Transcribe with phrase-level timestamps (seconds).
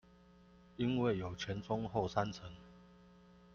[0.77, 2.49] 因為有前、中、後三層